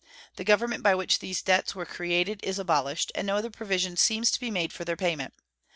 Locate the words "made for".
4.49-4.83